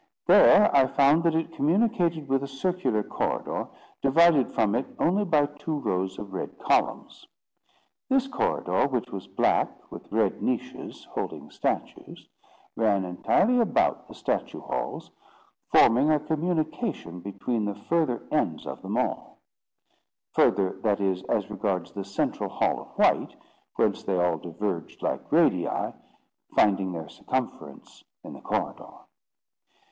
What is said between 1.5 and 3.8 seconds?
communicated with a circular corridor,